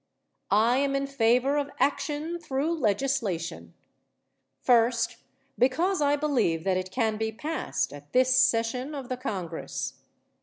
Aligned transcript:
I 0.49 0.77
am 0.77 0.95
in 0.95 1.05
favor 1.05 1.57
of 1.57 1.69
action 1.79 2.39
through 2.39 2.73
legislation: 2.73 3.75
First, 4.59 5.17
because 5.59 6.01
I 6.01 6.15
believe 6.15 6.63
that 6.63 6.75
it 6.75 6.89
can 6.89 7.17
be 7.17 7.31
passed 7.31 7.93
at 7.93 8.11
this 8.11 8.35
session 8.35 8.95
of 8.95 9.09
the 9.09 9.17
Congress. 9.17 10.01